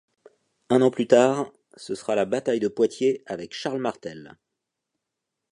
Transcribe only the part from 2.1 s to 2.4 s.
la